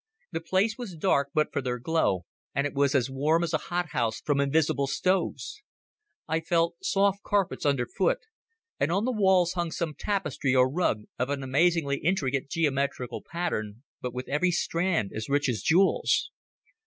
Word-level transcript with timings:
The 0.31 0.41
place 0.41 0.79
was 0.79 0.95
dark 0.95 1.29
but 1.31 1.53
for 1.53 1.61
their 1.61 1.77
glow, 1.77 2.25
and 2.55 2.65
it 2.65 2.73
was 2.73 2.95
as 2.95 3.11
warm 3.11 3.43
as 3.43 3.53
a 3.53 3.59
hothouse 3.69 4.19
from 4.19 4.39
invisible 4.41 4.87
stoves. 4.87 5.61
I 6.27 6.39
felt 6.39 6.75
soft 6.83 7.21
carpets 7.21 7.67
underfoot, 7.67 8.17
and 8.79 8.91
on 8.91 9.05
the 9.05 9.11
walls 9.11 9.53
hung 9.53 9.69
some 9.69 9.93
tapestry 9.93 10.55
or 10.55 10.67
rug 10.67 11.03
of 11.19 11.29
an 11.29 11.43
amazingly 11.43 11.97
intricate 11.97 12.49
geometrical 12.49 13.21
pattern, 13.21 13.83
but 14.01 14.11
with 14.11 14.27
every 14.27 14.49
strand 14.49 15.11
as 15.13 15.29
rich 15.29 15.47
as 15.47 15.61
jewels. 15.61 16.31